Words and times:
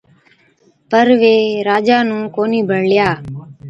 پَر 0.89 1.07
وي 1.21 1.37
راجا 1.67 1.97
نُون 2.07 2.23
ڪونهِي 2.35 2.61
بڻلِيا، 2.69 3.09